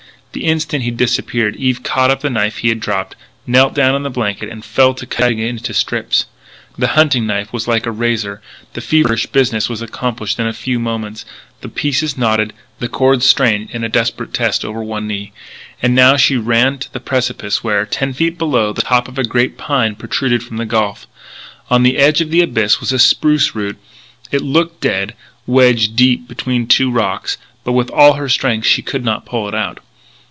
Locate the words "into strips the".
5.49-6.87